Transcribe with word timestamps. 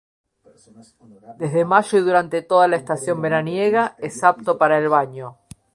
Desde 1.37 1.63
mayo 1.63 1.95
y 1.95 2.01
durante 2.01 2.41
toda 2.41 2.67
la 2.67 2.75
estación 2.75 3.21
veraniega 3.21 3.95
es 3.99 4.23
apto 4.23 4.57
para 4.57 4.79
el 4.79 4.89
baño. 4.89 5.37